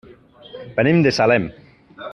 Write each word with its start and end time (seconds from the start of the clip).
Venim 0.79 1.05
de 1.07 1.13
Salem. 1.19 1.47